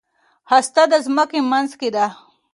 هسته 0.51 0.81
د 0.91 0.93
ځمکې 1.05 1.39
منځ 1.51 1.69
کې 1.79 1.89
ده. 1.95 2.05